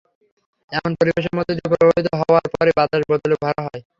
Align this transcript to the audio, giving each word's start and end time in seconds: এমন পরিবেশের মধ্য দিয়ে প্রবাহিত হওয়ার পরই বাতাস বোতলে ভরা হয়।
এমন 0.71 0.91
পরিবেশের 0.99 1.33
মধ্য 1.37 1.49
দিয়ে 1.51 1.71
প্রবাহিত 1.73 2.07
হওয়ার 2.19 2.45
পরই 2.53 2.73
বাতাস 2.77 3.01
বোতলে 3.09 3.35
ভরা 3.41 3.61
হয়। 3.65 3.81